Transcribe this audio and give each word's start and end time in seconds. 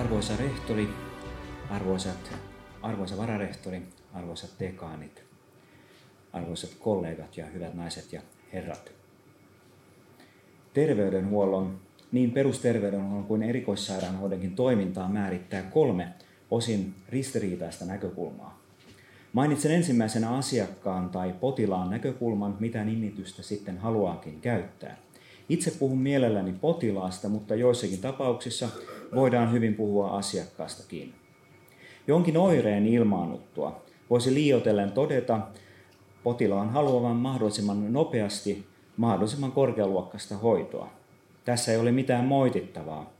Arvoisa 0.00 0.36
rehtori, 0.36 0.88
arvoisat, 1.70 2.32
arvoisa 2.82 3.16
vararehtori, 3.16 3.82
arvoisat 4.14 4.50
dekaanit, 4.60 5.24
arvoisat 6.32 6.70
kollegat 6.78 7.36
ja 7.36 7.46
hyvät 7.46 7.74
naiset 7.74 8.12
ja 8.12 8.20
herrat. 8.52 8.92
Terveydenhuollon, 10.74 11.80
niin 12.12 12.30
perusterveydenhuollon 12.30 13.24
kuin 13.24 13.42
erikoissairaanhoidonkin 13.42 14.56
toimintaa 14.56 15.08
määrittää 15.08 15.62
kolme 15.62 16.08
osin 16.50 16.94
ristiriitaista 17.08 17.84
näkökulmaa. 17.84 18.60
Mainitsen 19.32 19.72
ensimmäisenä 19.72 20.30
asiakkaan 20.30 21.10
tai 21.10 21.34
potilaan 21.40 21.90
näkökulman, 21.90 22.56
mitä 22.60 22.84
nimitystä 22.84 23.42
sitten 23.42 23.78
haluaakin 23.78 24.40
käyttää. 24.40 24.96
Itse 25.50 25.70
puhun 25.70 25.98
mielelläni 25.98 26.52
potilaasta, 26.60 27.28
mutta 27.28 27.54
joissakin 27.54 27.98
tapauksissa 27.98 28.68
voidaan 29.14 29.52
hyvin 29.52 29.74
puhua 29.74 30.10
asiakkaastakin. 30.10 31.14
Jonkin 32.06 32.36
oireen 32.36 32.86
ilmaannuttua 32.86 33.82
voisi 34.10 34.34
liioitellen 34.34 34.92
todeta 34.92 35.40
potilaan 36.24 36.70
haluavan 36.70 37.16
mahdollisimman 37.16 37.92
nopeasti 37.92 38.66
mahdollisimman 38.96 39.52
korkealuokkaista 39.52 40.36
hoitoa. 40.36 40.90
Tässä 41.44 41.72
ei 41.72 41.78
ole 41.78 41.92
mitään 41.92 42.24
moitittavaa, 42.24 43.12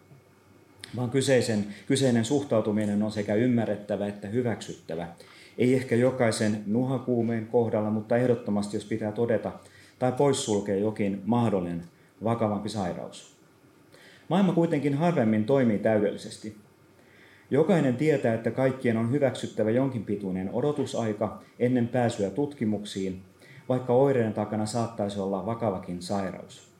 vaan 0.96 1.10
kyseisen, 1.10 1.66
kyseinen 1.86 2.24
suhtautuminen 2.24 3.02
on 3.02 3.12
sekä 3.12 3.34
ymmärrettävä 3.34 4.06
että 4.06 4.28
hyväksyttävä. 4.28 5.08
Ei 5.58 5.74
ehkä 5.74 5.96
jokaisen 5.96 6.62
nuhakuumeen 6.66 7.46
kohdalla, 7.46 7.90
mutta 7.90 8.16
ehdottomasti 8.16 8.76
jos 8.76 8.84
pitää 8.84 9.12
todeta 9.12 9.52
tai 9.98 10.12
poissulkea 10.12 10.76
jokin 10.76 11.22
mahdollinen 11.24 11.84
vakavampi 12.24 12.68
sairaus. 12.68 13.36
Maailma 14.28 14.52
kuitenkin 14.52 14.94
harvemmin 14.94 15.44
toimii 15.44 15.78
täydellisesti. 15.78 16.56
Jokainen 17.50 17.96
tietää, 17.96 18.34
että 18.34 18.50
kaikkien 18.50 18.96
on 18.96 19.10
hyväksyttävä 19.10 19.70
jonkin 19.70 20.04
pituinen 20.04 20.50
odotusaika 20.52 21.42
ennen 21.58 21.88
pääsyä 21.88 22.30
tutkimuksiin, 22.30 23.22
vaikka 23.68 23.92
oireen 23.92 24.32
takana 24.32 24.66
saattaisi 24.66 25.20
olla 25.20 25.46
vakavakin 25.46 26.02
sairaus. 26.02 26.70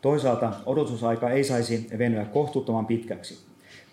Toisaalta 0.00 0.52
odotusaika 0.66 1.30
ei 1.30 1.44
saisi 1.44 1.86
venyä 1.98 2.24
kohtuuttoman 2.24 2.86
pitkäksi. 2.86 3.38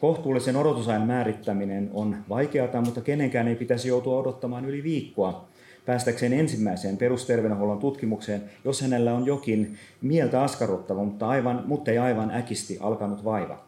Kohtuullisen 0.01 0.55
odotusajan 0.55 1.07
määrittäminen 1.07 1.89
on 1.93 2.15
vaikeata, 2.29 2.81
mutta 2.81 3.01
kenenkään 3.01 3.47
ei 3.47 3.55
pitäisi 3.55 3.87
joutua 3.87 4.19
odottamaan 4.19 4.65
yli 4.65 4.83
viikkoa 4.83 5.50
päästäkseen 5.85 6.33
ensimmäiseen 6.33 6.97
perusterveydenhuollon 6.97 7.79
tutkimukseen, 7.79 8.43
jos 8.65 8.81
hänellä 8.81 9.13
on 9.13 9.25
jokin 9.25 9.77
mieltä 10.01 10.43
askarruttava, 10.43 11.03
mutta, 11.03 11.29
aivan, 11.29 11.63
mutta 11.65 11.91
ei 11.91 11.97
aivan 11.97 12.31
äkisti 12.31 12.77
alkanut 12.79 13.23
vaiva. 13.23 13.63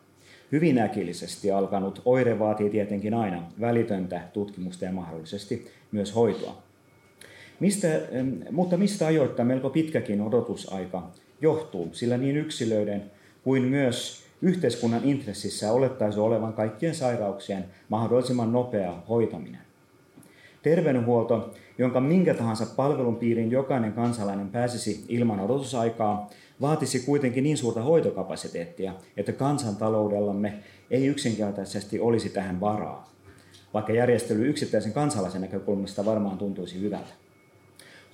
Hyvin 0.52 0.80
äkillisesti 0.80 1.52
alkanut 1.52 2.02
oire 2.06 2.40
vaatii 2.40 2.70
tietenkin 2.70 3.14
aina 3.14 3.44
välitöntä 3.62 4.22
tutkimusta 4.34 4.86
ja 4.86 4.92
mahdollisesti 4.92 5.68
myös 5.92 6.16
hoitoa. 6.16 6.64
Mistä, 7.60 7.88
mutta 8.52 8.78
mistä 8.78 9.08
ajoittaa 9.08 9.46
melko 9.46 9.70
pitkäkin 9.70 10.22
odotusaika 10.22 11.12
johtuu, 11.42 11.90
sillä 11.92 12.18
niin 12.18 12.38
yksilöiden 12.38 13.12
kuin 13.44 13.64
myös 13.64 14.24
yhteiskunnan 14.42 15.02
intressissä 15.04 15.72
olettaisi 15.72 16.20
olevan 16.20 16.54
kaikkien 16.54 16.96
sairauksien 16.96 17.66
mahdollisimman 17.90 18.52
nopea 18.52 18.94
hoitaminen. 19.10 19.62
Terveydenhuolto, 20.64 21.54
jonka 21.78 22.00
minkä 22.00 22.34
tahansa 22.34 22.66
palvelun 22.76 23.16
piiriin 23.16 23.52
jokainen 23.52 23.94
kansalainen 23.94 24.50
pääsisi 24.50 25.06
ilman 25.08 25.40
odotusaikaa, 25.40 26.30
vaatisi 26.62 27.00
kuitenkin 27.00 27.44
niin 27.44 27.58
suurta 27.58 27.82
hoitokapasiteettia, 27.82 28.94
että 29.18 29.32
kansantaloudellamme 29.32 30.54
ei 30.92 31.06
yksinkertaisesti 31.06 32.00
olisi 32.00 32.30
tähän 32.30 32.60
varaa, 32.60 33.12
vaikka 33.74 33.94
järjestely 33.94 34.50
yksittäisen 34.50 34.94
kansalaisen 34.94 35.42
näkökulmasta 35.42 36.06
varmaan 36.06 36.38
tuntuisi 36.38 36.82
hyvältä. 36.82 37.14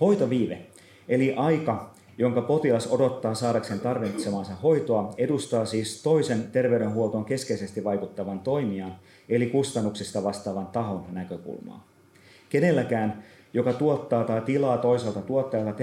Hoitoviive, 0.01 0.61
eli 1.09 1.33
aika, 1.33 1.93
jonka 2.17 2.41
potilas 2.41 2.87
odottaa 2.87 3.35
saadakseen 3.35 3.79
tarvitsemansa 3.79 4.55
hoitoa, 4.63 5.13
edustaa 5.17 5.65
siis 5.65 6.03
toisen 6.03 6.43
terveydenhuoltoon 6.51 7.25
keskeisesti 7.25 7.83
vaikuttavan 7.83 8.39
toimijan, 8.39 8.95
eli 9.29 9.45
kustannuksista 9.45 10.23
vastaavan 10.23 10.67
tahon 10.67 11.05
näkökulmaa. 11.11 11.98
Kenelläkään, 12.49 13.23
joka 13.53 13.73
tuottaa 13.73 14.23
tai 14.23 14.41
tilaa 14.41 14.77
toiselta 14.77 15.21
tuottajalta 15.21 15.73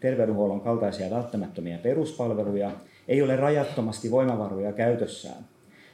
terveydenhuollon 0.00 0.60
kaltaisia 0.60 1.10
välttämättömiä 1.10 1.78
peruspalveluja, 1.78 2.70
ei 3.08 3.22
ole 3.22 3.36
rajattomasti 3.36 4.10
voimavaroja 4.10 4.72
käytössään. 4.72 5.44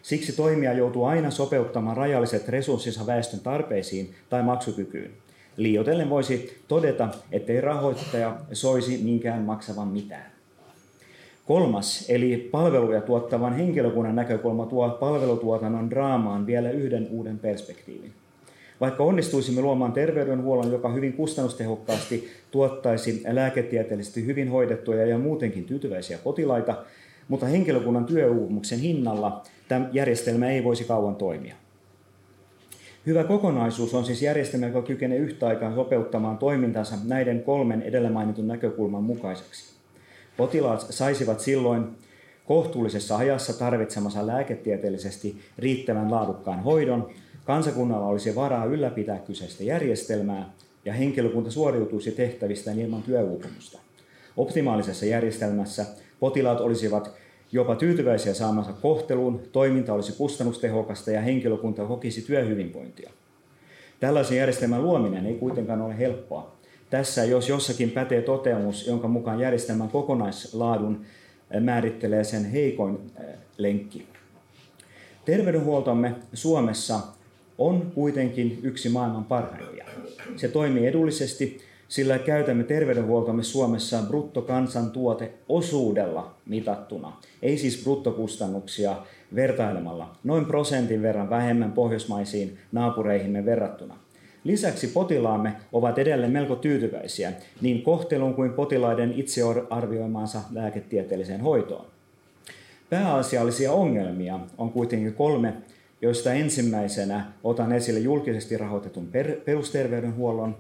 Siksi 0.03 0.37
toimija 0.37 0.73
joutuu 0.73 1.05
aina 1.05 1.31
sopeuttamaan 1.31 1.97
rajalliset 1.97 2.49
resurssinsa 2.49 3.07
väestön 3.07 3.41
tarpeisiin 3.41 4.15
tai 4.31 4.43
maksukykyyn. 4.43 5.11
Liiotellen 5.57 6.11
voisi 6.11 6.63
todeta, 6.69 7.09
ettei 7.33 7.61
rahoittaja 7.61 8.37
soisi 8.53 9.05
niinkään 9.05 9.43
maksavan 9.43 9.89
mitään. 9.89 10.33
Kolmas, 11.47 12.05
eli 12.09 12.49
palveluja 12.51 13.01
tuottavan 13.01 13.57
henkilökunnan 13.57 14.17
näkökulma 14.17 14.67
tuo 14.67 14.89
palvelutuotannon 14.89 15.91
draamaan 15.91 16.47
vielä 16.47 16.71
yhden 16.71 17.09
uuden 17.11 17.39
perspektiivin. 17.39 18.13
Vaikka 18.81 19.05
onnistuisimme 19.05 19.61
luomaan 19.61 19.93
terveydenhuollon, 19.93 20.73
joka 20.73 20.89
hyvin 20.89 21.13
kustannustehokkaasti 21.13 22.29
tuottaisi 22.51 23.23
lääketieteellisesti 23.31 24.27
hyvin 24.27 24.49
hoidettuja 24.49 25.07
ja 25.07 25.19
muutenkin 25.19 25.65
tyytyväisiä 25.65 26.19
potilaita, 26.19 26.85
mutta 27.29 27.47
henkilökunnan 27.47 28.07
työuupumuksen 28.07 28.79
hinnalla 28.79 29.43
tämä 29.69 29.89
järjestelmä 29.93 30.51
ei 30.51 30.65
voisi 30.65 30.85
kauan 30.85 31.17
toimia. 31.17 31.55
Hyvä 33.07 33.25
kokonaisuus 33.25 33.95
on 33.95 34.05
siis 34.05 34.23
järjestelmä, 34.23 34.67
joka 34.67 34.83
kykenee 34.83 35.19
yhtä 35.19 35.47
aikaa 35.47 35.75
sopeuttamaan 35.75 36.39
toimintansa 36.39 36.97
näiden 37.05 37.43
kolmen 37.43 37.83
edellä 37.83 38.11
mainitun 38.11 38.49
näkökulman 38.49 39.03
mukaiseksi. 39.03 39.75
Potilaat 40.37 40.87
saisivat 40.91 41.41
silloin 41.41 41.85
kohtuullisessa 42.47 43.17
ajassa 43.17 43.59
tarvitsemansa 43.59 44.27
lääketieteellisesti 44.27 45.41
riittävän 45.59 46.11
laadukkaan 46.11 46.63
hoidon, 46.63 47.11
kansakunnalla 47.49 48.07
olisi 48.07 48.35
varaa 48.35 48.65
ylläpitää 48.65 49.19
kyseistä 49.19 49.65
järjestelmää 49.65 50.51
ja 50.85 50.93
henkilökunta 50.93 51.51
suoriutuisi 51.51 52.11
tehtävistään 52.11 52.79
ilman 52.79 53.03
työuupumusta. 53.03 53.79
Optimaalisessa 54.37 55.07
järjestelmässä 55.07 55.87
potilaat 56.21 56.61
olisivat 56.61 57.11
jopa 57.53 57.77
tyytyväisiä 57.77 58.35
saamansa 58.35 58.73
kohteluun, 58.73 59.41
toiminta 59.53 59.95
olisi 59.95 60.13
kustannustehokasta 60.13 61.11
ja 61.11 61.21
henkilökunta 61.21 61.85
kokisi 61.85 62.23
työhyvinvointia. 62.23 63.11
Tällaisen 64.01 64.39
järjestelmän 64.39 64.83
luominen 64.83 65.27
ei 65.27 65.35
kuitenkaan 65.35 65.83
ole 65.83 65.99
helppoa. 65.99 66.57
Tässä 66.91 67.25
jos 67.25 67.49
jossakin 67.49 67.91
pätee 67.91 68.23
toteamus, 68.23 68.87
jonka 68.87 69.09
mukaan 69.09 69.41
järjestelmän 69.41 69.89
kokonaislaadun 69.89 71.05
määrittelee 71.61 72.25
sen 72.25 72.45
heikoin 72.45 72.99
lenkki. 73.59 74.07
Terveydenhuoltomme 75.25 76.15
Suomessa 76.33 77.01
on 77.59 77.93
kuitenkin 77.95 78.59
yksi 78.63 78.89
maailman 78.89 79.25
parhaimpia. 79.25 79.85
Se 80.37 80.49
toimii 80.49 80.87
edullisesti, 80.87 81.59
sillä 81.89 82.19
käytämme 82.19 82.65
terveydenhuoltomme 82.65 83.43
Suomessa 83.43 84.03
bruttokansantuote 84.09 85.33
osuudella 85.49 86.35
mitattuna, 86.47 87.13
ei 87.43 87.59
siis 87.59 87.83
bruttokustannuksia 87.85 88.97
vertailemalla, 89.35 90.17
noin 90.25 90.45
prosentin 90.45 91.03
verran 91.03 91.31
vähemmän 91.31 91.73
pohjoismaisiin 91.73 92.59
naapureihimme 92.73 93.45
verrattuna. 93.45 93.99
Lisäksi 94.45 94.87
potilaamme 94.87 95.53
ovat 95.73 95.99
edelleen 95.99 96.33
melko 96.33 96.57
tyytyväisiä 96.57 97.33
niin 97.61 97.83
kohteluun 97.83 98.35
kuin 98.35 98.53
potilaiden 98.53 99.13
itse 99.17 99.41
arvioimaansa 99.71 100.41
lääketieteelliseen 100.53 101.41
hoitoon. 101.41 101.87
Pääasiallisia 102.91 103.73
ongelmia 103.73 104.41
on 104.59 104.73
kuitenkin 104.73 105.15
kolme 105.15 105.55
joista 106.03 106.33
ensimmäisenä 106.33 107.33
otan 107.45 107.73
esille 107.73 108.01
julkisesti 108.01 108.57
rahoitetun 108.57 109.09
perusterveydenhuollon, 109.45 110.57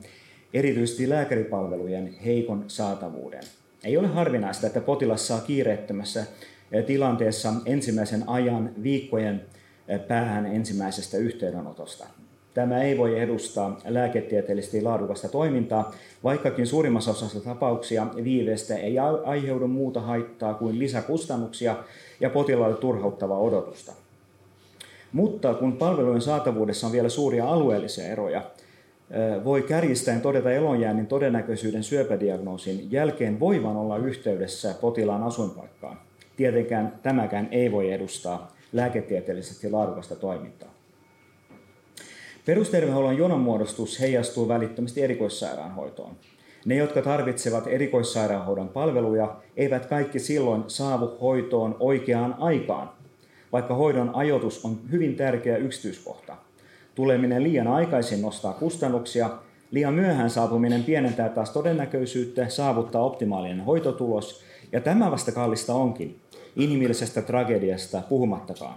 erityisesti 0.54 1.08
lääkäripalvelujen 1.08 2.14
heikon 2.24 2.64
saatavuuden. 2.66 3.42
Ei 3.84 3.96
ole 3.96 4.08
harvinaista, 4.08 4.66
että 4.66 4.80
potilas 4.80 5.26
saa 5.26 5.40
kiireettömässä 5.40 6.26
eh, 6.72 6.84
tilanteessa 6.84 7.52
ensimmäisen 7.66 8.28
ajan 8.28 8.70
viikkojen 8.82 9.44
eh, 9.88 10.00
päähän 10.08 10.46
ensimmäisestä 10.46 11.16
yhteydenotosta. 11.16 12.06
Tämä 12.54 12.82
ei 12.82 12.98
voi 12.98 13.20
edustaa 13.20 13.80
lääketieteellisesti 13.84 14.82
laadukasta 14.82 15.28
toimintaa, 15.28 15.94
vaikkakin 16.24 16.66
suurimmassa 16.66 17.10
osassa 17.10 17.40
tapauksia 17.40 18.06
viiveestä 18.24 18.76
ei 18.76 18.98
aiheudu 19.24 19.68
muuta 19.68 20.00
haittaa 20.00 20.54
kuin 20.54 20.78
lisäkustannuksia 20.78 21.76
ja 22.20 22.30
potilaalle 22.30 22.76
turhauttavaa 22.76 23.38
odotusta. 23.38 23.92
Mutta 25.12 25.54
kun 25.54 25.72
palvelujen 25.72 26.20
saatavuudessa 26.20 26.86
on 26.86 26.92
vielä 26.92 27.08
suuria 27.08 27.48
alueellisia 27.48 28.04
eroja, 28.04 28.42
voi 29.44 29.62
kärjistäen 29.62 30.20
todeta 30.20 30.52
elonjäännin 30.52 31.06
todennäköisyyden 31.06 31.82
syöpädiagnoosin 31.82 32.92
jälkeen 32.92 33.40
voivan 33.40 33.76
olla 33.76 33.96
yhteydessä 33.96 34.74
potilaan 34.80 35.22
asuinpaikkaan. 35.22 35.98
Tietenkään 36.36 36.98
tämäkään 37.02 37.48
ei 37.50 37.72
voi 37.72 37.92
edustaa 37.92 38.52
lääketieteellisesti 38.72 39.70
laadukasta 39.70 40.16
toimintaa. 40.16 40.74
Perusterveydenhuollon 42.46 43.18
jonomuodostus 43.18 44.00
heijastuu 44.00 44.48
välittömästi 44.48 45.02
erikoissairaanhoitoon. 45.02 46.16
Ne, 46.64 46.74
jotka 46.74 47.02
tarvitsevat 47.02 47.66
erikoissairaanhoidon 47.66 48.68
palveluja, 48.68 49.36
eivät 49.56 49.86
kaikki 49.86 50.18
silloin 50.18 50.64
saavu 50.66 51.18
hoitoon 51.20 51.76
oikeaan 51.80 52.34
aikaan, 52.38 52.90
vaikka 53.52 53.74
hoidon 53.74 54.10
ajoitus 54.14 54.64
on 54.64 54.78
hyvin 54.90 55.16
tärkeä 55.16 55.56
yksityiskohta. 55.56 56.36
Tuleminen 56.94 57.42
liian 57.42 57.66
aikaisin 57.68 58.22
nostaa 58.22 58.52
kustannuksia, 58.52 59.30
liian 59.70 59.94
myöhään 59.94 60.30
saapuminen 60.30 60.84
pienentää 60.84 61.28
taas 61.28 61.50
todennäköisyyttä 61.50 62.48
saavuttaa 62.48 63.02
optimaalinen 63.02 63.64
hoitotulos, 63.64 64.42
ja 64.72 64.80
tämä 64.80 65.10
vasta 65.10 65.32
kallista 65.32 65.74
onkin, 65.74 66.20
inhimillisestä 66.56 67.22
tragediasta 67.22 68.02
puhumattakaan. 68.08 68.74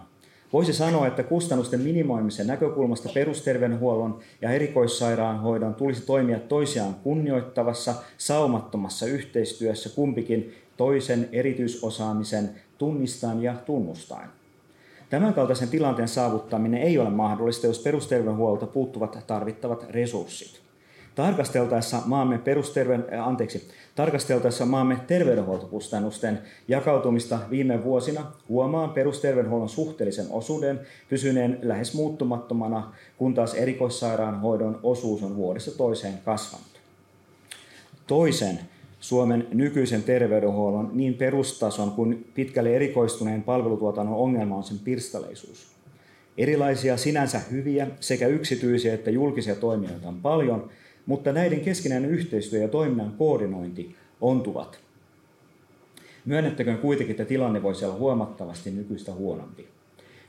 Voisi 0.53 0.73
sanoa, 0.73 1.07
että 1.07 1.23
kustannusten 1.23 1.81
minimoimisen 1.81 2.47
näkökulmasta 2.47 3.09
perusterveydenhuollon 3.13 4.19
ja 4.41 4.51
erikoissairaanhoidon 4.51 5.75
tulisi 5.75 6.05
toimia 6.05 6.39
toisiaan 6.39 6.95
kunnioittavassa, 7.03 7.95
saumattomassa 8.17 9.05
yhteistyössä 9.05 9.89
kumpikin 9.95 10.53
toisen 10.77 11.29
erityisosaamisen 11.31 12.49
tunnistaen 12.77 13.43
ja 13.43 13.55
tunnustaen. 13.65 14.40
Tämänkaltaisen 15.11 15.69
tilanteen 15.69 16.07
saavuttaminen 16.07 16.81
ei 16.81 16.97
ole 16.97 17.09
mahdollista, 17.09 17.67
jos 17.67 17.79
perusterveydenhuolto 17.79 18.67
puuttuvat 18.67 19.17
tarvittavat 19.27 19.85
resurssit. 19.89 20.61
Tarkasteltaessa 21.15 22.01
maamme, 22.05 22.37
perusterveyden, 22.37 23.23
anteeksi, 23.23 23.69
tarkasteltaessa 23.95 24.65
maamme 24.65 24.97
terveydenhuoltokustannusten 25.07 26.41
jakautumista 26.67 27.39
viime 27.49 27.83
vuosina 27.83 28.31
huomaan 28.49 28.89
perusterveydenhuollon 28.89 29.69
suhteellisen 29.69 30.25
osuuden 30.29 30.79
pysyneen 31.09 31.59
lähes 31.61 31.93
muuttumattomana, 31.93 32.93
kun 33.17 33.33
taas 33.33 33.53
erikoissairaanhoidon 33.53 34.79
osuus 34.83 35.23
on 35.23 35.35
vuodessa 35.35 35.77
toiseen 35.77 36.19
kasvanut. 36.25 36.81
Toisen 38.07 38.59
Suomen 39.01 39.47
nykyisen 39.53 40.03
terveydenhuollon 40.03 40.89
niin 40.93 41.13
perustason 41.13 41.91
kuin 41.91 42.27
pitkälle 42.33 42.75
erikoistuneen 42.75 43.43
palvelutuotannon 43.43 44.15
ongelma 44.15 44.55
on 44.55 44.63
sen 44.63 44.79
pirstaleisuus. 44.79 45.71
Erilaisia 46.37 46.97
sinänsä 46.97 47.41
hyviä 47.51 47.87
sekä 47.99 48.27
yksityisiä 48.27 48.93
että 48.93 49.11
julkisia 49.11 49.55
toimijoita 49.55 50.07
on 50.07 50.21
paljon, 50.21 50.69
mutta 51.05 51.31
näiden 51.31 51.61
keskinäinen 51.61 52.09
yhteistyö 52.09 52.61
ja 52.61 52.67
toiminnan 52.67 53.13
koordinointi 53.17 53.95
ontuvat. 54.21 54.79
Myönnettäköön 56.25 56.77
kuitenkin, 56.77 57.11
että 57.13 57.25
tilanne 57.25 57.63
voisi 57.63 57.85
olla 57.85 57.95
huomattavasti 57.95 58.71
nykyistä 58.71 59.13
huonompi. 59.13 59.67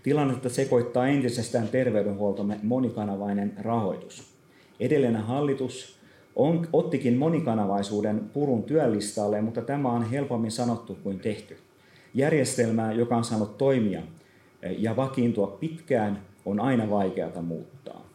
Tilannetta 0.03 0.49
sekoittaa 0.49 1.07
entisestään 1.07 1.69
terveydenhuoltomme 1.69 2.59
monikanavainen 2.63 3.53
rahoitus. 3.61 4.25
Edellinen 4.81 5.23
hallitus 5.23 6.02
on, 6.37 6.69
ottikin 6.73 7.17
monikanavaisuuden 7.17 8.31
purun 8.33 8.63
työlistalle, 8.63 9.41
mutta 9.41 9.63
tämä 9.63 9.93
on 9.93 10.11
helpommin 10.11 10.51
sanottu 10.51 10.99
kuin 11.03 11.19
tehty. 11.19 11.57
Järjestelmää, 12.15 12.93
joka 12.93 13.17
on 13.17 13.25
saanut 13.25 13.59
toimia 13.59 14.03
ja 14.79 14.97
vakiintua 14.97 15.47
pitkään, 15.47 16.23
on 16.47 16.61
aina 16.61 16.91
vaikeata 16.91 17.43
muuttaa. 17.43 18.07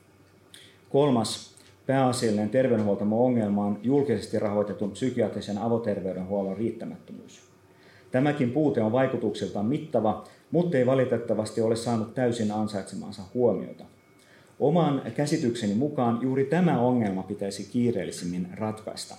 Kolmas 0.90 1.56
pääasiallinen 1.88 2.50
terveydenhuoltomme 2.50 3.16
ongelma 3.16 3.66
on 3.66 3.80
julkisesti 3.84 4.40
rahoitetun 4.40 4.92
psykiatrisen 4.92 5.58
avoterveydenhuollon 5.58 6.58
riittämättömyys. 6.58 7.42
Tämäkin 8.12 8.52
puute 8.52 8.82
on 8.84 8.92
vaikutuksiltaan 8.92 9.66
mittava, 9.66 10.28
mutta 10.52 10.78
ei 10.78 10.86
valitettavasti 10.86 11.62
ole 11.62 11.76
saanut 11.76 12.14
täysin 12.14 12.52
ansaitsemansa 12.52 13.22
huomiota. 13.34 13.84
Oman 14.60 15.02
käsitykseni 15.16 15.74
mukaan 15.74 16.20
juuri 16.22 16.46
tämä 16.46 16.80
ongelma 16.80 17.24
pitäisi 17.24 17.70
kiireellisimmin 17.72 18.48
ratkaista. 18.54 19.16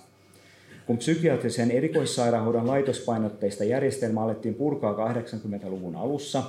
Kun 0.87 0.97
psykiatrisen 0.97 1.71
erikoissairaanhoidon 1.71 2.67
laitospainotteista 2.67 3.63
järjestelmää 3.63 4.23
alettiin 4.23 4.55
purkaa 4.55 5.13
80-luvun 5.13 5.95
alussa, 5.95 6.43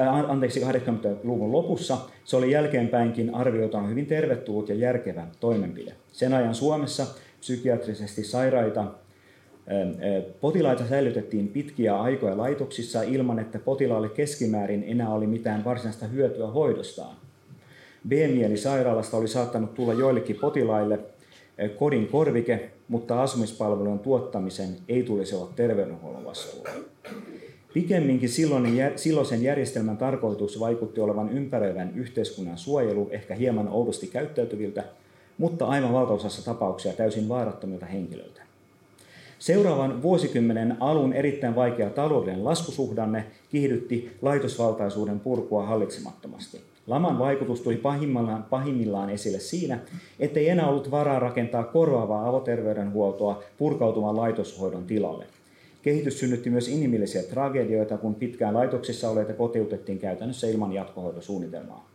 äh, 0.00 0.30
anteeksi, 0.30 0.60
80-luvun 0.60 1.52
lopussa, 1.52 1.98
se 2.24 2.36
oli 2.36 2.50
jälkeenpäinkin 2.50 3.34
arvioituna 3.34 3.86
hyvin 3.86 4.06
tervetullut 4.06 4.68
ja 4.68 4.74
järkevä 4.74 5.26
toimenpide. 5.40 5.92
Sen 6.12 6.34
ajan 6.34 6.54
Suomessa 6.54 7.06
psykiatrisesti 7.40 8.24
sairaita 8.24 8.84
Potilaita 10.40 10.86
säilytettiin 10.88 11.48
pitkiä 11.48 12.00
aikoja 12.00 12.36
laitoksissa 12.36 13.02
ilman, 13.02 13.38
että 13.38 13.58
potilaalle 13.58 14.08
keskimäärin 14.08 14.84
enää 14.86 15.08
oli 15.08 15.26
mitään 15.26 15.64
varsinaista 15.64 16.06
hyötyä 16.06 16.46
hoidostaan. 16.46 17.16
B-mielisairaalasta 18.08 19.16
oli 19.16 19.28
saattanut 19.28 19.74
tulla 19.74 19.92
joillekin 19.92 20.36
potilaille 20.36 20.98
eh, 21.58 21.76
kodin 21.76 22.08
korvike, 22.08 22.70
mutta 22.88 23.22
asumispalvelujen 23.22 23.98
tuottamisen 23.98 24.76
ei 24.88 25.02
tulisi 25.02 25.34
olla 25.34 25.52
terveydenhuollon 25.56 26.24
vastuulla. 26.24 26.70
Pikemminkin 27.74 28.28
silloisen 28.96 29.42
järjestelmän 29.42 29.96
tarkoitus 29.96 30.60
vaikutti 30.60 31.00
olevan 31.00 31.32
ympäröivän 31.32 31.92
yhteiskunnan 31.94 32.58
suojelu 32.58 33.08
ehkä 33.10 33.34
hieman 33.34 33.68
oudosti 33.68 34.06
käyttäytyviltä, 34.06 34.84
mutta 35.38 35.66
aivan 35.66 35.92
valtaosassa 35.92 36.44
tapauksia 36.44 36.92
täysin 36.92 37.28
vaarattomilta 37.28 37.86
henkilöiltä. 37.86 38.42
Seuraavan 39.38 40.02
vuosikymmenen 40.02 40.76
alun 40.80 41.12
erittäin 41.12 41.54
vaikea 41.54 41.90
taloudellinen 41.90 42.44
laskusuhdanne 42.44 43.26
kiihdytti 43.50 44.16
laitosvaltaisuuden 44.22 45.20
purkua 45.20 45.66
hallitsemattomasti. 45.66 46.67
Laman 46.88 47.18
vaikutus 47.18 47.60
tuli 47.60 47.76
pahimmillaan, 47.76 48.42
pahimmillaan 48.42 49.10
esille 49.10 49.38
siinä, 49.38 49.78
ettei 50.20 50.48
enää 50.48 50.68
ollut 50.68 50.90
varaa 50.90 51.18
rakentaa 51.18 51.64
korvaavaa 51.64 52.28
avoterveydenhuoltoa 52.28 53.42
purkautuvan 53.58 54.16
laitoshoidon 54.16 54.84
tilalle. 54.84 55.24
Kehitys 55.82 56.20
synnytti 56.20 56.50
myös 56.50 56.68
inhimillisiä 56.68 57.22
tragedioita, 57.22 57.98
kun 57.98 58.14
pitkään 58.14 58.54
laitoksissa 58.54 59.10
olleita 59.10 59.32
kotiutettiin 59.32 59.98
käytännössä 59.98 60.46
ilman 60.46 60.72
jatkohoitosuunnitelmaa. 60.72 61.88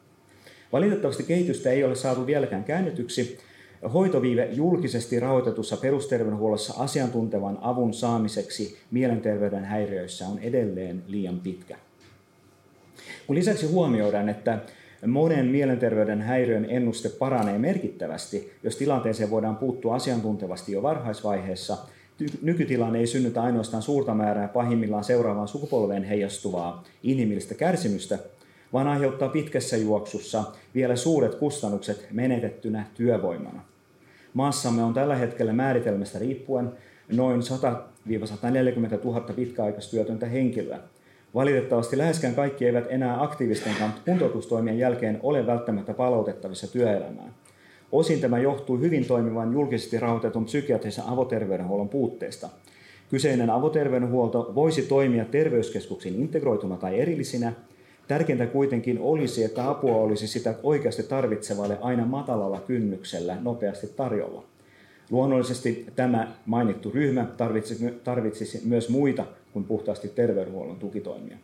Valitettavasti 0.74 1.24
kehitystä 1.24 1.70
ei 1.70 1.84
ole 1.84 1.96
saatu 1.96 2.26
vieläkään 2.26 2.64
käännetyksi. 2.64 3.38
Hoitoviive 3.94 4.50
julkisesti 4.52 5.20
rahoitetussa 5.20 5.78
perusterveydenhuollossa 5.78 6.74
asiantuntevan 6.78 7.58
avun 7.62 7.94
saamiseksi 7.94 8.78
mielenterveyden 8.92 9.66
häiriöissä 9.66 10.28
on 10.28 10.40
edelleen 10.40 11.04
liian 11.08 11.40
pitkä. 11.40 11.78
Kun 13.28 13.36
lisäksi 13.36 13.66
huomioidaan, 13.66 14.30
että 14.30 14.60
Monen 15.08 15.46
mielenterveyden 15.46 16.22
häiriön 16.22 16.66
ennuste 16.70 17.10
paranee 17.10 17.58
merkittävästi, 17.58 18.52
jos 18.64 18.76
tilanteeseen 18.76 19.30
voidaan 19.30 19.56
puuttua 19.56 19.96
asiantuntevasti 19.96 20.72
jo 20.72 20.82
varhaisvaiheessa. 20.84 21.78
Nykytilanne 22.42 23.00
ei 23.00 23.08
synnytä 23.08 23.44
ainoastaan 23.44 23.84
suurta 23.84 24.14
määrää 24.14 24.48
pahimmillaan 24.48 25.04
seuraavaan 25.04 25.48
sukupolveen 25.48 26.04
heijastuvaa 26.04 26.84
inhimillistä 27.04 27.56
kärsimystä, 27.56 28.20
vaan 28.74 28.88
aiheuttaa 28.88 29.30
pitkässä 29.30 29.78
juoksussa 29.78 30.44
vielä 30.76 30.96
suuret 30.96 31.36
kustannukset 31.36 32.08
menetettynä 32.12 32.86
työvoimana. 32.94 33.62
Maassamme 34.34 34.84
on 34.84 34.94
tällä 34.94 35.16
hetkellä 35.16 35.54
määritelmästä 35.54 36.20
riippuen 36.20 36.72
noin 37.12 37.42
100-140 37.42 37.44
000 39.04 39.22
pitkäaikaistyötöntä 39.22 40.26
henkilöä, 40.26 40.80
Valitettavasti 41.36 41.98
läheskään 41.98 42.36
kaikki 42.36 42.66
eivät 42.66 42.86
enää 42.90 43.24
aktiivisten 43.24 43.74
kuntoutustoimien 44.06 44.80
jälkeen 44.80 45.20
ole 45.24 45.46
välttämättä 45.46 45.94
palautettavissa 45.94 46.72
työelämään. 46.72 47.34
Osin 47.92 48.22
tämä 48.22 48.40
johtuu 48.40 48.78
hyvin 48.78 49.06
toimivan 49.06 49.54
julkisesti 49.54 50.00
rahoitetun 50.00 50.46
psykiatrisen 50.46 51.04
avoterveydenhuollon 51.08 51.90
puutteesta. 51.90 52.50
Kyseinen 53.10 53.50
avoterveydenhuolto 53.50 54.52
voisi 54.56 54.82
toimia 54.82 55.26
terveyskeskuksin 55.26 56.16
integroituna 56.16 56.78
tai 56.78 57.00
erillisinä. 57.00 57.54
Tärkeintä 58.08 58.46
kuitenkin 58.46 59.00
olisi, 59.00 59.44
että 59.44 59.70
apua 59.70 59.96
olisi 59.96 60.28
sitä 60.28 60.56
oikeasti 60.64 61.04
tarvitsevalle 61.04 61.78
aina 61.82 62.06
matalalla 62.06 62.60
kynnyksellä 62.60 63.38
nopeasti 63.42 63.88
tarjolla. 63.88 64.44
Luonnollisesti 65.12 65.86
tämä 65.96 66.32
mainittu 66.46 66.92
ryhmä 66.92 67.28
tarvitsisi 68.04 68.62
myös 68.66 68.90
muita 68.90 69.26
kuin 69.54 69.66
puhtaasti 69.66 70.08
terveydenhuollon 70.08 70.80
tukitoimia. 70.80 71.38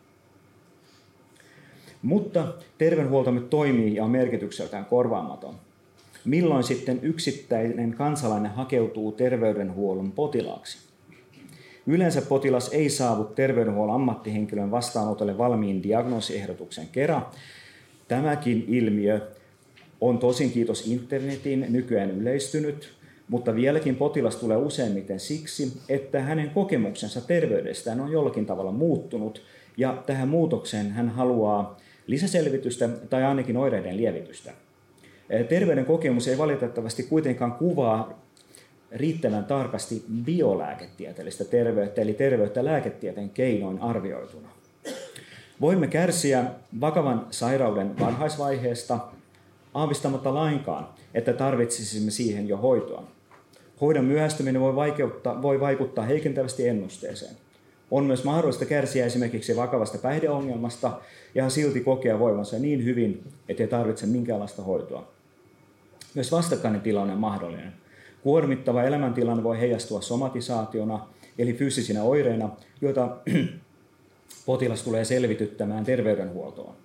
Mutta 2.01 2.53
terveydenhuoltomme 2.77 3.41
toimii 3.41 3.95
ja 3.95 4.03
on 4.03 4.09
merkitykseltään 4.09 4.85
korvaamaton. 4.85 5.55
Milloin 6.25 6.63
sitten 6.63 6.99
yksittäinen 7.01 7.93
kansalainen 7.93 8.51
hakeutuu 8.51 9.11
terveydenhuollon 9.11 10.11
potilaaksi? 10.11 10.77
Yleensä 11.87 12.21
potilas 12.21 12.69
ei 12.73 12.89
saavu 12.89 13.23
terveydenhuollon 13.23 13.95
ammattihenkilön 13.95 14.71
vastaanotolle 14.71 15.37
valmiin 15.37 15.83
diagnoosiehdotuksen 15.83 16.87
kerran. 16.87 17.25
Tämäkin 18.07 18.65
ilmiö 18.67 19.27
on 20.01 20.17
tosin 20.17 20.51
kiitos 20.51 20.87
internetin 20.87 21.65
nykyään 21.69 22.11
yleistynyt, 22.11 22.98
mutta 23.29 23.55
vieläkin 23.55 23.95
potilas 23.95 24.35
tulee 24.35 24.57
useimmiten 24.57 25.19
siksi, 25.19 25.81
että 25.89 26.21
hänen 26.21 26.49
kokemuksensa 26.49 27.21
terveydestään 27.21 28.01
on 28.01 28.11
jollakin 28.11 28.45
tavalla 28.45 28.71
muuttunut 28.71 29.41
ja 29.77 30.03
tähän 30.05 30.27
muutokseen 30.27 30.91
hän 30.91 31.09
haluaa 31.09 31.77
lisäselvitystä 32.07 32.89
tai 33.09 33.23
ainakin 33.23 33.57
oireiden 33.57 33.97
lievitystä. 33.97 34.51
Terveyden 35.49 35.85
kokemus 35.85 36.27
ei 36.27 36.37
valitettavasti 36.37 37.03
kuitenkaan 37.03 37.51
kuvaa 37.51 38.19
riittävän 38.91 39.45
tarkasti 39.45 40.05
biolääketieteellistä 40.23 41.45
terveyttä, 41.45 42.01
eli 42.01 42.13
terveyttä 42.13 42.65
lääketieteen 42.65 43.29
keinoin 43.29 43.79
arvioituna. 43.79 44.49
Voimme 45.61 45.87
kärsiä 45.87 46.45
vakavan 46.81 47.27
sairauden 47.31 47.99
varhaisvaiheesta 47.99 48.99
aavistamatta 49.73 50.33
lainkaan, 50.33 50.87
että 51.13 51.33
tarvitsisimme 51.33 52.11
siihen 52.11 52.47
jo 52.47 52.57
hoitoa. 52.57 53.18
Hoidon 53.81 54.05
myöhästyminen 54.05 54.61
voi, 54.61 54.75
vaikeuttaa, 54.75 55.41
voi 55.41 55.59
vaikuttaa 55.59 56.05
heikentävästi 56.05 56.67
ennusteeseen. 56.67 57.35
On 57.91 58.05
myös 58.05 58.23
mahdollista 58.23 58.65
kärsiä 58.65 59.05
esimerkiksi 59.05 59.55
vakavasta 59.55 59.97
päihdeongelmasta 59.97 61.01
ja 61.35 61.49
silti 61.49 61.79
kokea 61.79 62.19
voimansa 62.19 62.59
niin 62.59 62.85
hyvin, 62.85 63.23
ettei 63.49 63.67
tarvitse 63.67 64.05
minkäänlaista 64.05 64.61
hoitoa. 64.61 65.07
Myös 66.15 66.31
vastakkainen 66.31 66.81
tilanne 66.81 67.13
on 67.13 67.19
mahdollinen. 67.19 67.73
Kuormittava 68.23 68.83
elämäntilanne 68.83 69.43
voi 69.43 69.59
heijastua 69.59 70.01
somatisaationa, 70.01 71.07
eli 71.37 71.53
fyysisinä 71.53 72.03
oireina, 72.03 72.49
joita 72.81 73.17
potilas 74.45 74.83
tulee 74.83 75.05
selvityttämään 75.05 75.85
terveydenhuoltoon. 75.85 76.75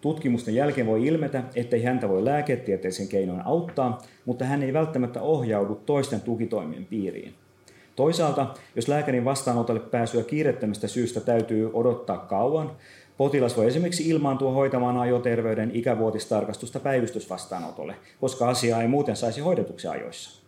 Tutkimusten 0.00 0.54
jälkeen 0.54 0.86
voi 0.86 1.06
ilmetä, 1.06 1.42
ettei 1.54 1.82
häntä 1.82 2.08
voi 2.08 2.24
lääketieteisen 2.24 3.08
keinoin 3.08 3.46
auttaa, 3.46 4.02
mutta 4.24 4.44
hän 4.44 4.62
ei 4.62 4.72
välttämättä 4.72 5.22
ohjaudu 5.22 5.74
toisten 5.74 6.20
tukitoimien 6.20 6.84
piiriin. 6.84 7.34
Toisaalta, 7.96 8.46
jos 8.76 8.88
lääkärin 8.88 9.24
vastaanotolle 9.24 9.80
pääsyä 9.80 10.22
kiirettämästä 10.22 10.88
syystä 10.88 11.20
täytyy 11.20 11.70
odottaa 11.72 12.18
kauan, 12.18 12.70
potilas 13.16 13.56
voi 13.56 13.66
esimerkiksi 13.66 14.08
ilmaantua 14.08 14.52
hoitamaan 14.52 14.96
ajoterveyden 14.96 15.70
ikävuotistarkastusta 15.74 16.80
päivystysvastaanotolle, 16.80 17.94
koska 18.20 18.48
asiaa 18.48 18.82
ei 18.82 18.88
muuten 18.88 19.16
saisi 19.16 19.40
hoidetuksi 19.40 19.88
ajoissa. 19.88 20.47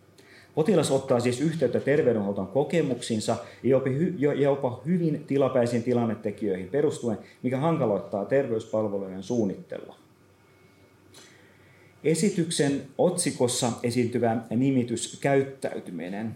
Potilas 0.55 0.91
ottaa 0.91 1.19
siis 1.19 1.41
yhteyttä 1.41 1.79
terveydenhuolton 1.79 2.47
kokemuksiinsa 2.47 3.37
ja 3.63 4.33
jopa 4.33 4.81
hyvin 4.85 5.23
tilapäisiin 5.27 5.83
tilannetekijöihin 5.83 6.67
perustuen, 6.67 7.17
mikä 7.43 7.57
hankaloittaa 7.57 8.25
terveyspalvelujen 8.25 9.23
suunnittelua. 9.23 9.95
Esityksen 12.03 12.81
otsikossa 12.97 13.71
esiintyvä 13.83 14.37
nimitys 14.49 15.19
käyttäytyminen 15.21 16.35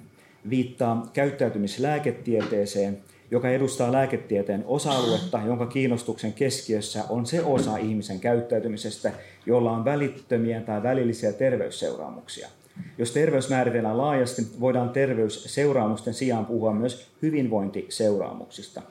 viittaa 0.50 1.10
käyttäytymislääketieteeseen, 1.14 2.98
joka 3.32 3.50
edustaa 3.50 3.92
lääketieteen 3.92 4.64
osa-aluetta, 4.68 5.42
jonka 5.46 5.66
kiinnostuksen 5.66 6.34
keskiössä 6.34 7.04
on 7.10 7.26
se 7.26 7.44
osa 7.44 7.78
ihmisen 7.78 8.20
käyttäytymisestä, 8.20 9.12
jolla 9.46 9.72
on 9.72 9.86
välittömiä 9.86 10.62
tai 10.62 10.84
välillisiä 10.84 11.34
terveysseuraamuksia– 11.34 12.48
jos 12.98 13.12
terveys 13.12 13.50
määritellään 13.50 13.98
laajasti, 13.98 14.42
voidaan 14.60 14.90
terveysseuraamusten 14.90 16.14
sijaan 16.14 16.46
puhua 16.46 16.74
myös 16.74 17.08
hyvinvointiseuraamuksista. 17.22 18.82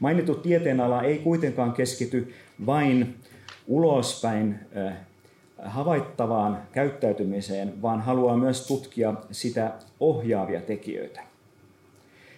Mainittu 0.00 0.34
tieteenala 0.34 1.02
ei 1.02 1.18
kuitenkaan 1.18 1.72
keskity 1.72 2.32
vain 2.66 3.14
ulospäin 3.66 4.58
havaittavaan 5.64 6.62
käyttäytymiseen, 6.72 7.82
vaan 7.82 8.00
haluaa 8.00 8.36
myös 8.36 8.66
tutkia 8.66 9.14
sitä 9.30 9.72
ohjaavia 10.00 10.60
tekijöitä. 10.60 11.20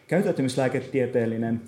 Käyttäytymislääketieteellinen 0.09 1.61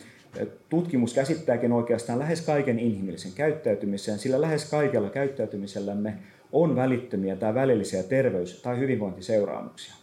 tutkimus 0.69 1.15
käsittääkin 1.15 1.73
oikeastaan 1.73 2.19
lähes 2.19 2.41
kaiken 2.41 2.79
inhimillisen 2.79 3.33
käyttäytymisen, 3.33 4.19
sillä 4.19 4.41
lähes 4.41 4.71
kaikella 4.71 5.11
käyttäytymisellämme 5.11 6.15
on 6.53 6.77
välittömiä 6.77 7.37
tai 7.37 7.55
välillisiä 7.55 8.03
terveys- 8.03 8.63
tai 8.63 8.79
hyvinvointiseuraamuksia. 8.79 9.95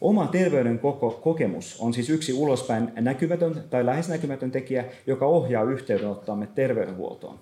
Oma 0.00 0.26
terveyden 0.26 0.78
koko 0.78 1.10
kokemus 1.10 1.80
on 1.80 1.94
siis 1.94 2.10
yksi 2.10 2.32
ulospäin 2.32 2.92
näkymätön 3.00 3.64
tai 3.70 3.86
lähes 3.86 4.08
näkymätön 4.08 4.50
tekijä, 4.50 4.84
joka 5.06 5.26
ohjaa 5.26 5.62
yhteydenottamme 5.62 6.48
terveydenhuoltoon. 6.54 7.38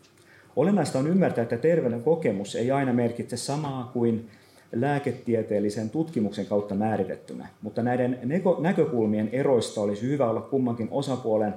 Olennaista 0.57 0.99
on 0.99 1.09
ymmärtää, 1.09 1.43
että 1.43 1.57
terveyden 1.57 2.03
kokemus 2.03 2.55
ei 2.57 2.71
aina 2.71 2.93
merkitse 2.93 3.37
samaa 3.37 3.91
kuin 3.93 4.31
lääketieteellisen 4.73 5.91
tutkimuksen 5.91 6.47
kautta 6.47 6.75
määritettynä, 6.75 7.47
mutta 7.63 7.83
näiden 7.83 8.19
näkökulmien 8.59 9.29
eroista 9.33 9.81
olisi 9.81 10.03
hyvä 10.03 10.31
olla 10.31 10.41
kummankin 10.41 10.89
osapuolen, 10.91 11.55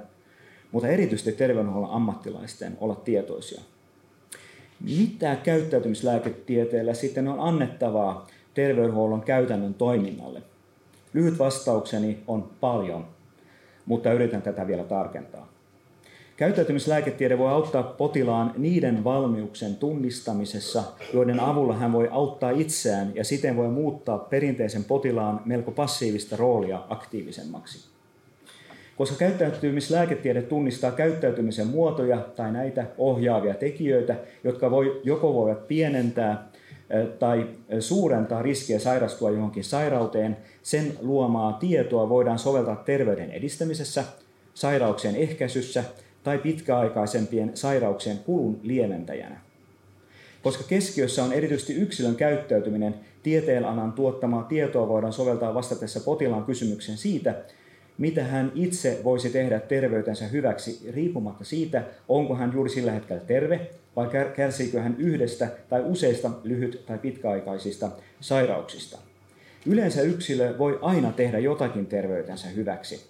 mutta 0.72 0.88
erityisesti 0.88 1.32
terveydenhuollon 1.32 1.90
ammattilaisten 1.90 2.76
olla 2.80 2.94
tietoisia 2.94 3.60
mitä 4.80 5.36
käyttäytymislääketieteellä 5.36 6.94
sitten 6.94 7.28
on 7.28 7.40
annettavaa 7.40 8.26
terveydenhuollon 8.54 9.22
käytännön 9.22 9.74
toiminnalle? 9.74 10.42
Lyhyt 11.12 11.38
vastaukseni 11.38 12.18
on 12.26 12.50
paljon, 12.60 13.06
mutta 13.86 14.12
yritän 14.12 14.42
tätä 14.42 14.66
vielä 14.66 14.84
tarkentaa. 14.84 15.48
Käyttäytymislääketiede 16.36 17.38
voi 17.38 17.50
auttaa 17.52 17.82
potilaan 17.82 18.52
niiden 18.56 19.04
valmiuksen 19.04 19.76
tunnistamisessa, 19.76 20.82
joiden 21.14 21.40
avulla 21.40 21.74
hän 21.74 21.92
voi 21.92 22.08
auttaa 22.10 22.50
itseään 22.50 23.12
ja 23.14 23.24
siten 23.24 23.56
voi 23.56 23.68
muuttaa 23.68 24.18
perinteisen 24.18 24.84
potilaan 24.84 25.40
melko 25.44 25.70
passiivista 25.70 26.36
roolia 26.36 26.82
aktiivisemmaksi. 26.88 27.95
Koska 28.96 29.16
käyttäytymislääketiede 29.16 30.42
tunnistaa 30.42 30.90
käyttäytymisen 30.90 31.66
muotoja 31.66 32.18
tai 32.36 32.52
näitä 32.52 32.86
ohjaavia 32.98 33.54
tekijöitä, 33.54 34.16
jotka 34.44 34.70
voi, 34.70 35.00
joko 35.04 35.34
voivat 35.34 35.68
pienentää 35.68 36.48
tai 37.18 37.46
suurentaa 37.80 38.42
riskiä 38.42 38.78
sairastua 38.78 39.30
johonkin 39.30 39.64
sairauteen, 39.64 40.36
sen 40.62 40.92
luomaa 41.00 41.52
tietoa 41.52 42.08
voidaan 42.08 42.38
soveltaa 42.38 42.76
terveyden 42.76 43.30
edistämisessä, 43.30 44.04
sairauksien 44.54 45.16
ehkäisyssä 45.16 45.84
tai 46.24 46.38
pitkäaikaisempien 46.38 47.50
sairauksien 47.54 48.18
kulun 48.18 48.60
lieventäjänä. 48.62 49.40
Koska 50.42 50.64
keskiössä 50.68 51.24
on 51.24 51.32
erityisesti 51.32 51.74
yksilön 51.74 52.16
käyttäytyminen, 52.16 52.94
tieteenalan 53.22 53.92
tuottamaa 53.92 54.42
tietoa 54.42 54.88
voidaan 54.88 55.12
soveltaa 55.12 55.54
vastatessa 55.54 56.00
potilaan 56.00 56.44
kysymykseen 56.44 56.98
siitä, 56.98 57.34
mitä 57.98 58.24
hän 58.24 58.52
itse 58.54 59.00
voisi 59.04 59.30
tehdä 59.30 59.60
terveytensä 59.60 60.26
hyväksi, 60.26 60.90
riippumatta 60.90 61.44
siitä, 61.44 61.82
onko 62.08 62.34
hän 62.34 62.52
juuri 62.54 62.70
sillä 62.70 62.92
hetkellä 62.92 63.22
terve 63.26 63.70
vai 63.96 64.08
kärsiikö 64.36 64.80
hän 64.80 64.96
yhdestä 64.98 65.48
tai 65.68 65.82
useista 65.84 66.30
lyhyt- 66.44 66.86
tai 66.86 66.98
pitkäaikaisista 66.98 67.90
sairauksista. 68.20 68.98
Yleensä 69.66 70.02
yksilö 70.02 70.58
voi 70.58 70.78
aina 70.82 71.12
tehdä 71.12 71.38
jotakin 71.38 71.86
terveytensä 71.86 72.48
hyväksi. 72.48 73.06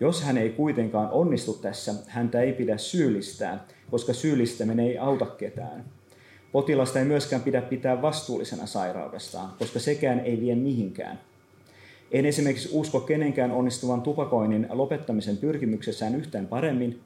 Jos 0.00 0.22
hän 0.22 0.38
ei 0.38 0.50
kuitenkaan 0.50 1.10
onnistu 1.10 1.52
tässä, 1.52 1.94
häntä 2.06 2.40
ei 2.40 2.52
pidä 2.52 2.76
syyllistää, 2.76 3.66
koska 3.90 4.12
syyllistäminen 4.12 4.86
ei 4.86 4.98
auta 4.98 5.26
ketään. 5.26 5.84
Potilasta 6.52 6.98
ei 6.98 7.04
myöskään 7.04 7.42
pidä 7.42 7.62
pitää 7.62 8.02
vastuullisena 8.02 8.66
sairaudestaan, 8.66 9.50
koska 9.58 9.78
sekään 9.78 10.20
ei 10.20 10.40
vie 10.40 10.54
mihinkään– 10.54 11.20
en 12.14 12.26
esimerkiksi 12.26 12.68
usko 12.72 13.00
kenenkään 13.00 13.52
onnistuvan 13.52 14.02
tupakoinnin 14.02 14.66
lopettamisen 14.70 15.36
pyrkimyksessään 15.36 16.14
yhtään 16.14 16.46
paremmin, 16.46 17.00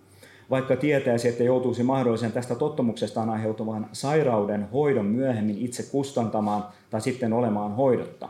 vaikka 0.50 0.77
tietäisi, 0.77 1.29
että 1.29 1.45
joutuisi 1.45 1.83
mahdollisen 1.83 2.33
tästä 2.33 2.55
tottumuksestaan 2.55 3.31
aiheutuvan 3.31 3.88
sairauden 3.93 4.69
hoidon 4.73 5.07
myöhemmin 5.07 5.59
itse 5.59 5.83
kustantamaan 5.83 6.65
tai 6.91 7.00
sitten 7.00 7.33
olemaan 7.33 7.77
hoidotta. 7.77 8.29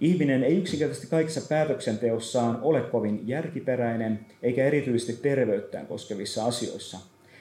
Ihminen 0.00 0.44
ei 0.44 0.56
yksinkertaisesti 0.56 1.10
kaikissa 1.10 1.40
päätöksenteossaan 1.48 2.58
ole 2.62 2.80
kovin 2.80 3.22
järkiperäinen 3.26 4.20
eikä 4.42 4.64
erityisesti 4.64 5.22
terveyttään 5.22 5.86
koskevissa 5.86 6.44
asioissa. 6.44 6.98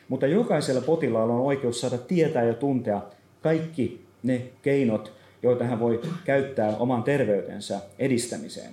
Mutta 0.10 0.28
jokaisella 0.28 0.82
potilaalla 0.82 1.34
on 1.34 1.42
oikeus 1.42 1.82
saada 1.82 1.98
tietää 1.98 2.44
ja 2.44 2.54
tuntea 2.54 3.02
kaikki 3.42 4.06
ne 4.24 4.42
keinot, 4.62 5.17
joita 5.44 5.64
hän 5.64 5.80
voi 5.80 6.02
käyttää 6.26 6.78
oman 6.78 7.04
terveytensä 7.04 7.80
edistämiseen. 8.00 8.72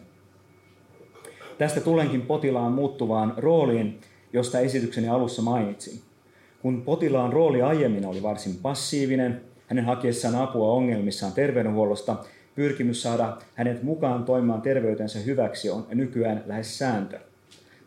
Tästä 1.59 1.81
tulenkin 1.81 2.23
potilaan 2.23 2.73
muuttuvaan 2.73 3.35
rooliin, 3.37 4.01
josta 4.33 4.61
esitykseni 4.61 5.09
alussa 5.09 5.43
mainitsin. 5.43 6.01
Kun 6.63 6.83
potilaan 6.83 7.33
rooli 7.33 7.63
aiemmin 7.63 8.07
oli 8.07 8.23
varsin 8.23 8.57
passiivinen, 8.63 9.41
hänen 9.67 9.85
hakiessaan 9.85 10.35
apua 10.35 10.73
ongelmissaan 10.73 11.33
terveydenhuollosta, 11.33 12.17
pyrkimys 12.55 13.03
saada 13.03 13.37
hänet 13.55 13.83
mukaan 13.83 14.25
toimimaan 14.25 14.63
terveytensä 14.63 15.19
hyväksi 15.19 15.71
on 15.71 15.87
nykyään 15.95 16.43
lähes 16.47 16.79
sääntö. 16.79 17.19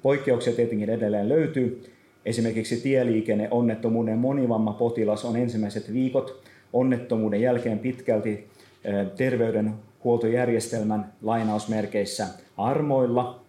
Poikkeuksia 0.01 0.53
tietenkin 0.53 0.89
edelleen 0.89 1.29
löytyy. 1.29 1.83
Esimerkiksi 2.25 2.77
tieliikenneonnettomuuden 2.77 4.17
monivamma 4.17 4.73
potilas 4.73 5.25
on 5.25 5.35
ensimmäiset 5.35 5.93
viikot 5.93 6.43
onnettomuuden 6.73 7.41
jälkeen 7.41 7.79
pitkälti 7.79 8.47
terveydenhuoltojärjestelmän 9.17 11.13
lainausmerkeissä 11.21 12.27
armoilla. 12.57 13.41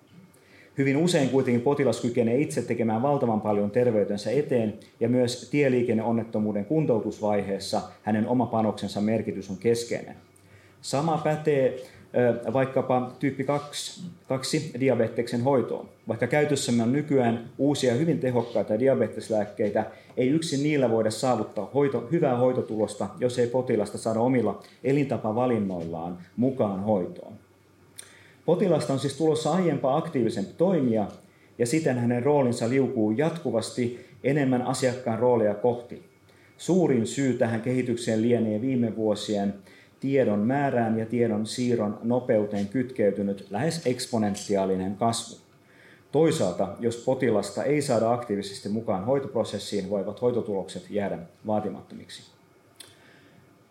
Hyvin 0.78 0.97
usein 0.97 1.28
kuitenkin 1.28 1.62
potilas 1.62 2.00
kykenee 2.00 2.38
itse 2.38 2.62
tekemään 2.62 3.02
valtavan 3.02 3.40
paljon 3.40 3.70
terveytensä 3.70 4.30
eteen 4.30 4.75
ja 5.00 5.08
myös 5.08 5.49
tieliikenneonnettomuuden 5.50 6.64
kuntoutusvaiheessa 6.64 7.82
hänen 8.02 8.28
oma 8.28 8.47
panoksensa 8.47 9.00
merkitys 9.00 9.50
on 9.50 9.56
keskeinen. 9.56 10.16
Sama 10.80 11.18
pätee 11.18 11.82
vaikkapa 12.52 13.12
tyyppi 13.18 13.44
2, 13.44 14.02
2 14.28 14.73
diabeteksen 14.80 15.42
hoitoon. 15.42 15.88
Vaikka 16.08 16.26
käytössämme 16.26 16.82
on 16.82 16.92
nykyään 16.92 17.50
uusia 17.58 17.94
hyvin 17.94 18.18
tehokkaita 18.18 18.78
diabeteslääkkeitä, 18.78 19.87
ei 20.16 20.28
yksin 20.28 20.62
niillä 20.62 20.90
voida 20.90 21.11
saavuttaa 21.11 21.70
hoito, 21.75 22.08
hyvää 22.12 22.37
hoitotulosta, 22.37 23.08
jos 23.20 23.38
ei 23.38 23.47
potilasta 23.47 23.99
saada 23.99 24.20
omilla 24.20 24.62
elintapavalinnoillaan 24.85 26.18
mukaan 26.37 26.80
hoitoon. 26.80 27.32
Potilasta 28.47 28.92
on 28.92 28.99
siis 28.99 29.16
tulossa 29.16 29.52
aiempaa 29.52 29.97
aktiivisempi 29.97 30.52
toimija, 30.58 31.06
ja 31.58 31.66
siten 31.66 31.99
hänen 31.99 32.23
roolinsa 32.23 32.68
liukuu 32.68 33.11
jatkuvasti 33.11 34.06
enemmän 34.25 34.62
asiakkaan 34.62 35.18
roolia 35.18 35.54
kohti. 35.54 36.02
Suurin 36.56 37.06
syy 37.06 37.35
tähän 37.35 37.61
kehitykseen 37.61 38.23
lienee 38.23 38.61
viime 38.61 38.97
vuosien 38.97 39.54
tiedon 40.00 40.38
määrään 40.38 40.98
ja 40.98 41.06
tiedon 41.06 41.46
siirron 41.46 41.98
nopeuteen 42.02 42.68
kytkeytynyt 42.68 43.46
lähes 43.50 43.86
eksponentiaalinen 43.86 44.96
kasvu. 44.96 45.40
Toisaalta, 46.12 46.68
jos 46.80 46.96
potilasta 46.96 47.64
ei 47.64 47.82
saada 47.82 48.12
aktiivisesti 48.12 48.68
mukaan 48.68 49.04
hoitoprosessiin, 49.04 49.90
voivat 49.90 50.22
hoitotulokset 50.22 50.90
jäädä 50.90 51.18
vaatimattomiksi. 51.46 52.22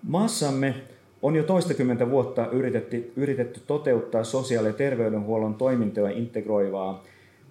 Maassamme 0.04 0.76
on 1.22 1.36
jo 1.36 1.44
toistakymmentä 1.44 2.10
vuotta 2.10 2.48
yritetty, 2.48 3.12
yritetty 3.16 3.62
toteuttaa 3.68 4.24
sosiaali- 4.24 4.68
ja 4.68 4.74
terveydenhuollon 4.74 5.56
toimintoja 5.56 6.10
integroivaa 6.10 7.04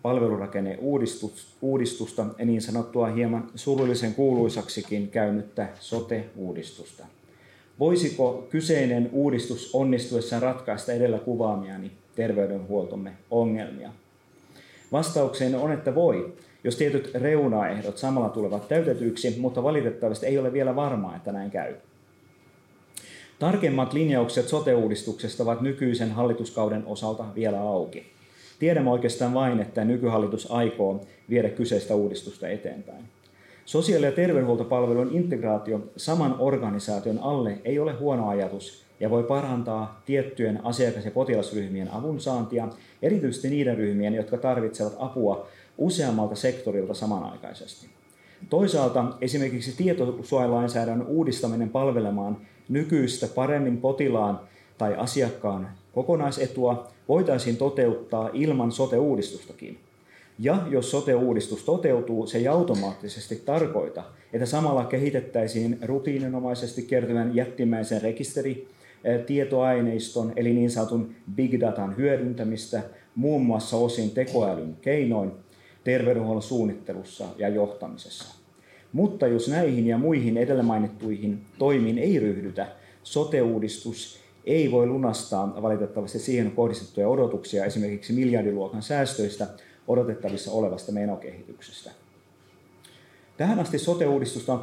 palvelurakenneuudistusta 0.02 2.26
ja 2.38 2.44
niin 2.44 2.62
sanottua 2.62 3.06
hieman 3.06 3.50
surullisen 3.54 4.14
kuuluisaksikin 4.14 5.08
käynyttä 5.08 5.68
sote-uudistusta. 5.80 7.06
Voisiko 7.80 8.46
kyseinen 8.50 9.10
uudistus 9.12 9.74
onnistuessaan 9.74 10.42
ratkaista 10.42 10.92
edellä 10.92 11.18
kuvaamiani 11.18 11.90
terveydenhuoltomme 12.14 13.12
ongelmia? 13.30 13.90
Vastaukseen 14.92 15.54
on, 15.54 15.72
että 15.72 15.94
voi, 15.94 16.32
jos 16.64 16.76
tietyt 16.76 17.10
reunaehdot 17.14 17.98
samalla 17.98 18.28
tulevat 18.28 18.68
täytetyiksi, 18.68 19.34
mutta 19.38 19.62
valitettavasti 19.62 20.26
ei 20.26 20.38
ole 20.38 20.52
vielä 20.52 20.76
varmaa, 20.76 21.16
että 21.16 21.32
näin 21.32 21.50
käy. 21.50 21.74
Tarkemmat 23.38 23.92
linjaukset 23.92 24.48
sote-uudistuksesta 24.48 25.42
ovat 25.42 25.60
nykyisen 25.60 26.12
hallituskauden 26.12 26.86
osalta 26.86 27.24
vielä 27.34 27.60
auki. 27.60 28.06
Tiedämme 28.58 28.90
oikeastaan 28.90 29.34
vain, 29.34 29.60
että 29.60 29.84
nykyhallitus 29.84 30.50
aikoo 30.50 31.04
viedä 31.30 31.48
kyseistä 31.48 31.94
uudistusta 31.94 32.48
eteenpäin. 32.48 33.04
Sosiaali- 33.66 34.06
ja 34.06 34.12
terveydenhuoltopalvelun 34.12 35.10
integraatio 35.12 35.80
saman 35.96 36.36
organisaation 36.38 37.18
alle 37.18 37.58
ei 37.64 37.78
ole 37.78 37.92
huono 37.92 38.28
ajatus 38.28 38.84
ja 39.00 39.10
voi 39.10 39.22
parantaa 39.22 40.02
tiettyjen 40.06 40.60
asiakas- 40.64 41.04
ja 41.04 41.10
potilasryhmien 41.10 41.92
avunsaantia, 41.92 42.68
erityisesti 43.02 43.50
niiden 43.50 43.76
ryhmien, 43.76 44.14
jotka 44.14 44.36
tarvitsevat 44.36 44.96
apua 44.98 45.46
useammalta 45.78 46.34
sektorilta 46.34 46.94
samanaikaisesti. 46.94 47.86
Toisaalta 48.50 49.04
esimerkiksi 49.20 49.76
tietosuojalainsäädännön 49.76 51.06
uudistaminen 51.06 51.68
palvelemaan 51.68 52.36
nykyistä 52.68 53.26
paremmin 53.34 53.78
potilaan 53.78 54.40
tai 54.78 54.94
asiakkaan 54.96 55.68
kokonaisetua 55.94 56.88
voitaisiin 57.08 57.56
toteuttaa 57.56 58.30
ilman 58.32 58.72
sote-uudistustakin. 58.72 59.78
Ja 60.38 60.66
jos 60.70 60.90
sote-uudistus 60.90 61.64
toteutuu, 61.64 62.26
se 62.26 62.38
ei 62.38 62.48
automaattisesti 62.48 63.36
tarkoita, 63.36 64.02
että 64.32 64.46
samalla 64.46 64.84
kehitettäisiin 64.84 65.78
rutiininomaisesti 65.82 66.82
kertyvän 66.82 67.34
jättimäisen 67.36 68.02
rekisteri 68.02 68.68
tietoaineiston, 69.26 70.32
eli 70.36 70.52
niin 70.52 70.70
sanotun 70.70 71.10
big 71.34 71.60
datan 71.60 71.96
hyödyntämistä, 71.96 72.82
muun 73.14 73.46
muassa 73.46 73.76
osin 73.76 74.10
tekoälyn 74.10 74.76
keinoin 74.80 75.32
terveydenhuollon 75.84 76.42
suunnittelussa 76.42 77.24
ja 77.38 77.48
johtamisessa. 77.48 78.34
Mutta 78.92 79.26
jos 79.26 79.48
näihin 79.48 79.86
ja 79.86 79.98
muihin 79.98 80.36
edellä 80.36 80.62
mainittuihin 80.62 81.40
toimiin 81.58 81.98
ei 81.98 82.18
ryhdytä, 82.18 82.68
sote-uudistus 83.02 84.20
ei 84.44 84.70
voi 84.70 84.86
lunastaa 84.86 85.62
valitettavasti 85.62 86.18
siihen 86.18 86.50
kohdistettuja 86.50 87.08
odotuksia 87.08 87.64
esimerkiksi 87.64 88.12
miljardiluokan 88.12 88.82
säästöistä, 88.82 89.46
odotettavissa 89.88 90.52
olevasta 90.52 90.92
menokehityksestä. 90.92 91.90
Tähän 93.36 93.58
asti 93.58 93.78
sote-uudistusta 93.78 94.52
on 94.52 94.60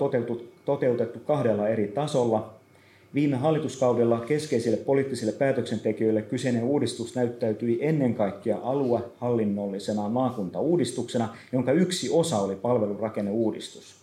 toteutettu, 0.66 1.20
kahdella 1.20 1.68
eri 1.68 1.88
tasolla. 1.88 2.54
Viime 3.14 3.38
hallituskaudella 3.38 4.20
keskeisille 4.20 4.78
poliittisille 4.78 5.32
päätöksentekijöille 5.32 6.22
kyseinen 6.22 6.64
uudistus 6.64 7.16
näyttäytyi 7.16 7.78
ennen 7.82 8.16
kaikkea 8.16 8.58
aluehallinnollisena 8.64 10.10
maakuntauudistuksena, 10.10 11.36
jonka 11.52 11.72
yksi 11.72 12.10
osa 12.10 12.38
oli 12.38 12.56
palvelurakenneuudistus. 12.56 13.96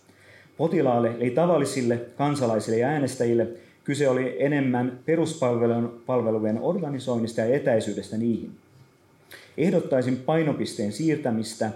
Potilaalle 0.57 1.11
eli 1.19 1.29
tavallisille 1.29 1.99
kansalaisille 2.17 2.77
ja 2.77 2.87
äänestäjille 2.87 3.47
kyse 3.83 4.09
oli 4.09 4.35
enemmän 4.39 4.99
peruspalvelujen 5.05 6.59
organisoinnista 6.61 7.41
ja 7.41 7.55
etäisyydestä 7.55 8.17
niihin. 8.17 8.51
Ehdottaisin 9.57 10.17
painopisteen 10.17 10.91
siirtämistä 10.91 11.71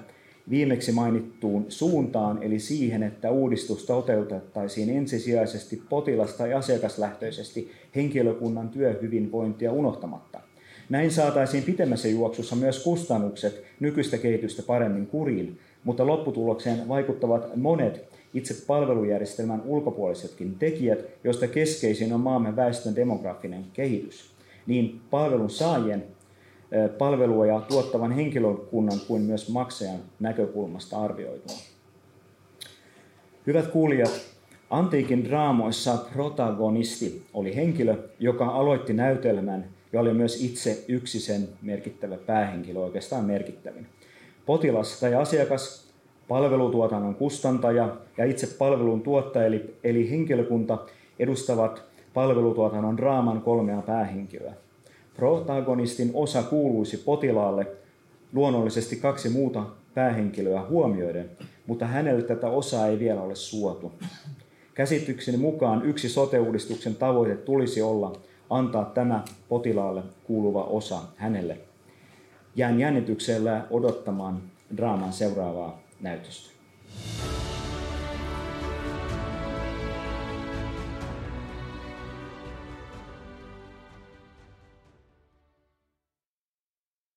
viimeksi 0.49 0.91
mainittuun 0.91 1.65
suuntaan, 1.69 2.43
eli 2.43 2.59
siihen, 2.59 3.03
että 3.03 3.31
uudistus 3.31 3.85
toteutettaisiin 3.85 4.89
ensisijaisesti 4.89 5.81
potilas- 5.89 6.33
tai 6.33 6.53
asiakaslähtöisesti 6.53 7.71
henkilökunnan 7.95 8.69
työhyvinvointia 8.69 9.71
unohtamatta. 9.71 10.39
Näin 10.89 11.11
saataisiin 11.11 11.63
pitemmässä 11.63 12.07
juoksussa 12.07 12.55
myös 12.55 12.83
kustannukset 12.83 13.63
nykyistä 13.79 14.17
kehitystä 14.17 14.63
paremmin 14.63 15.07
kuriin, 15.07 15.59
mutta 15.83 16.07
lopputulokseen 16.07 16.87
vaikuttavat 16.87 17.55
monet 17.55 18.03
itse 18.33 18.65
palvelujärjestelmän 18.67 19.61
ulkopuolisetkin 19.65 20.55
tekijät, 20.59 20.99
joista 21.23 21.47
keskeisin 21.47 22.13
on 22.13 22.19
maamme 22.19 22.55
väestön 22.55 22.95
demografinen 22.95 23.65
kehitys. 23.73 24.31
Niin 24.67 25.01
palvelun 25.11 25.49
saajien 25.49 26.03
palvelua 26.97 27.45
ja 27.45 27.59
tuottavan 27.59 28.11
henkilökunnan 28.11 28.99
kuin 29.07 29.21
myös 29.21 29.49
maksajan 29.49 29.99
näkökulmasta 30.19 31.01
arvioitua. 31.01 31.55
Hyvät 33.47 33.67
kuulijat, 33.67 34.21
antiikin 34.69 35.25
draamoissa 35.25 35.97
protagonisti 36.13 37.25
oli 37.33 37.55
henkilö, 37.55 37.95
joka 38.19 38.47
aloitti 38.47 38.93
näytelmän 38.93 39.65
ja 39.93 39.99
oli 39.99 40.13
myös 40.13 40.43
itse 40.43 40.85
yksi 40.87 41.19
sen 41.19 41.49
merkittävä 41.61 42.17
päähenkilö, 42.17 42.79
oikeastaan 42.79 43.25
merkittävin. 43.25 43.87
Potilas 44.45 44.99
tai 44.99 45.15
asiakas, 45.15 45.93
palvelutuotannon 46.27 47.15
kustantaja 47.15 47.95
ja 48.17 48.25
itse 48.25 48.47
palvelun 48.57 49.01
tuottaja 49.01 49.45
eli, 49.45 49.75
eli 49.83 50.09
henkilökunta 50.09 50.77
edustavat 51.19 51.83
palvelutuotannon 52.13 52.97
draaman 52.97 53.41
kolmea 53.41 53.81
päähenkilöä. 53.81 54.53
Protagonistin 55.15 56.11
osa 56.13 56.43
kuuluisi 56.43 56.97
potilaalle 56.97 57.67
luonnollisesti 58.33 58.95
kaksi 58.95 59.29
muuta 59.29 59.65
päähenkilöä 59.93 60.61
huomioiden, 60.69 61.29
mutta 61.67 61.85
hänelle 61.85 62.21
tätä 62.21 62.47
osaa 62.47 62.87
ei 62.87 62.99
vielä 62.99 63.21
ole 63.21 63.35
suotu. 63.35 63.91
Käsitykseni 64.73 65.37
mukaan 65.37 65.85
yksi 65.85 66.09
sote-uudistuksen 66.09 66.95
tavoite 66.95 67.35
tulisi 67.35 67.81
olla 67.81 68.19
antaa 68.49 68.85
tämä 68.85 69.23
potilaalle 69.49 70.03
kuuluva 70.23 70.63
osa 70.63 71.01
hänelle. 71.15 71.57
Jään 72.55 72.79
jännityksellä 72.79 73.65
odottamaan 73.69 74.41
draaman 74.77 75.13
seuraavaa 75.13 75.79
näytöstä. 76.01 76.49